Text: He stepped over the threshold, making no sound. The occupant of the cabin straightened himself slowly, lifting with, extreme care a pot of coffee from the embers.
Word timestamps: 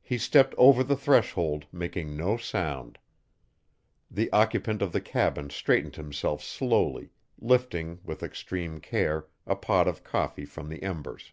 He 0.00 0.16
stepped 0.16 0.54
over 0.56 0.84
the 0.84 0.94
threshold, 0.94 1.66
making 1.72 2.16
no 2.16 2.36
sound. 2.36 2.98
The 4.08 4.30
occupant 4.32 4.80
of 4.80 4.92
the 4.92 5.00
cabin 5.00 5.50
straightened 5.50 5.96
himself 5.96 6.40
slowly, 6.40 7.10
lifting 7.36 7.98
with, 8.04 8.22
extreme 8.22 8.78
care 8.78 9.26
a 9.48 9.56
pot 9.56 9.88
of 9.88 10.04
coffee 10.04 10.44
from 10.44 10.68
the 10.68 10.84
embers. 10.84 11.32